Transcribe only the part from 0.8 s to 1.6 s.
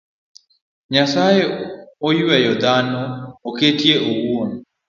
Nyasaye